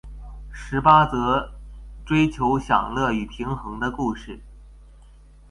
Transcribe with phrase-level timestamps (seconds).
[0.51, 1.53] 十八則
[2.03, 4.39] 追求享樂與平衡的故事